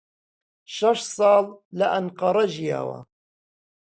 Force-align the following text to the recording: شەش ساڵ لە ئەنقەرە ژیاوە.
شەش 0.75 0.99
ساڵ 1.15 1.45
لە 1.77 1.87
ئەنقەرە 1.93 2.45
ژیاوە. 2.53 2.99